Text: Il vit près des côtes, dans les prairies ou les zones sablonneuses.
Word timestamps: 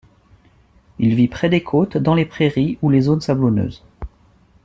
Il 0.97 1.13
vit 1.13 1.27
près 1.27 1.47
des 1.47 1.61
côtes, 1.61 1.95
dans 1.95 2.15
les 2.15 2.25
prairies 2.25 2.79
ou 2.81 2.89
les 2.89 3.01
zones 3.01 3.21
sablonneuses. 3.21 3.83